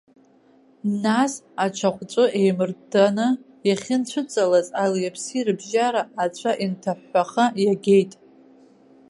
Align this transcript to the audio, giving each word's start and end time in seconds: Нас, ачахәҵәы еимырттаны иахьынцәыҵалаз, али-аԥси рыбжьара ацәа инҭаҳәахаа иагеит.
Нас, 1.03 1.33
ачахәҵәы 1.63 2.25
еимырттаны 2.39 3.27
иахьынцәыҵалаз, 3.67 4.67
али-аԥси 4.83 5.45
рыбжьара 5.47 6.01
ацәа 6.23 6.51
инҭаҳәахаа 6.63 7.49
иагеит. 7.63 8.11